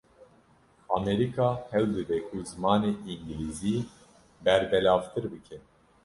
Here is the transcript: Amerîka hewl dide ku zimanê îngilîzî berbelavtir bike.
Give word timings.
Amerîka 0.97 1.47
hewl 1.71 1.91
dide 1.97 2.17
ku 2.27 2.35
zimanê 2.49 2.91
îngilîzî 3.11 3.75
berbelavtir 4.45 5.23
bike. 5.33 5.57